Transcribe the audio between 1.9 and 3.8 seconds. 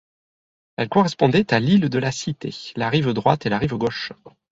la Cité, la rive droite et la rive